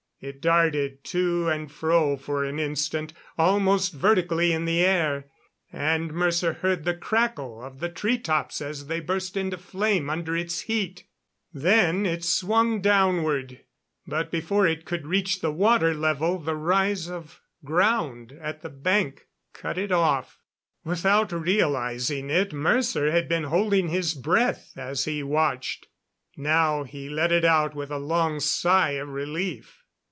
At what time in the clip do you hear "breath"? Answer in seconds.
24.13-24.71